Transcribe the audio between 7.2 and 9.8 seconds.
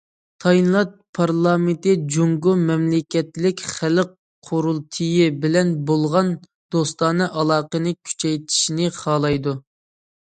ئالاقىنى كۈچەيتىشنى خالايدۇ.